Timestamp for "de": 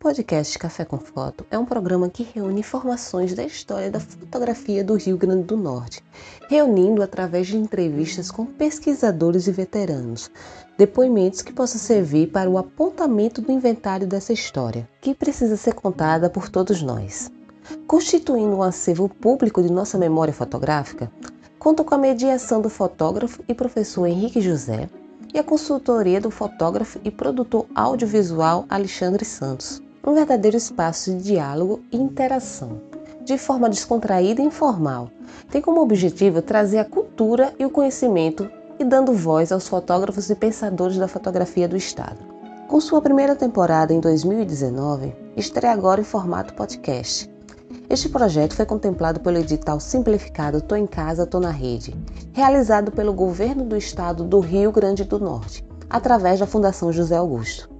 7.48-7.56, 19.60-19.72, 31.12-31.22, 33.24-33.36